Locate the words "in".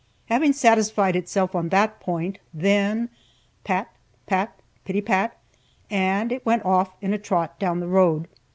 7.01-7.13